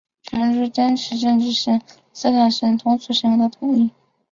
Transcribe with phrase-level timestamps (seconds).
[0.23, 1.79] 全书坚持政治性、
[2.11, 3.91] 思想性和通俗性的统一